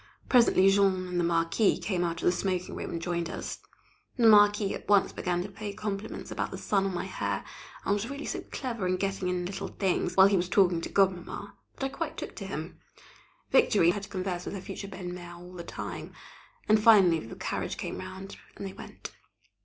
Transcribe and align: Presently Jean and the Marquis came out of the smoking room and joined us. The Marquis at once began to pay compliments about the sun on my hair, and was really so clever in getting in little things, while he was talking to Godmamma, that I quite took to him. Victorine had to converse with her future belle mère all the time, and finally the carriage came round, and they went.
Presently 0.27 0.67
Jean 0.71 1.05
and 1.09 1.19
the 1.19 1.23
Marquis 1.23 1.77
came 1.77 2.03
out 2.03 2.23
of 2.23 2.25
the 2.25 2.31
smoking 2.31 2.75
room 2.75 2.89
and 2.89 2.99
joined 2.99 3.29
us. 3.29 3.59
The 4.17 4.25
Marquis 4.25 4.73
at 4.73 4.89
once 4.89 5.11
began 5.11 5.43
to 5.43 5.47
pay 5.51 5.73
compliments 5.73 6.31
about 6.31 6.49
the 6.49 6.57
sun 6.57 6.85
on 6.87 6.93
my 6.95 7.05
hair, 7.05 7.43
and 7.85 7.93
was 7.93 8.09
really 8.09 8.25
so 8.25 8.41
clever 8.51 8.87
in 8.87 8.95
getting 8.97 9.27
in 9.27 9.45
little 9.45 9.67
things, 9.67 10.17
while 10.17 10.25
he 10.25 10.37
was 10.37 10.49
talking 10.49 10.81
to 10.81 10.89
Godmamma, 10.89 11.53
that 11.75 11.85
I 11.85 11.89
quite 11.89 12.17
took 12.17 12.35
to 12.37 12.47
him. 12.47 12.79
Victorine 13.51 13.93
had 13.93 14.01
to 14.01 14.09
converse 14.09 14.43
with 14.43 14.55
her 14.55 14.61
future 14.61 14.87
belle 14.87 15.03
mère 15.05 15.35
all 15.37 15.53
the 15.53 15.63
time, 15.63 16.13
and 16.67 16.81
finally 16.83 17.19
the 17.19 17.35
carriage 17.35 17.77
came 17.77 17.99
round, 17.99 18.37
and 18.57 18.65
they 18.65 18.73
went. 18.73 19.11